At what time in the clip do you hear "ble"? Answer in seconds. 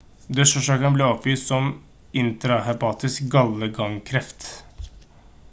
0.95-1.05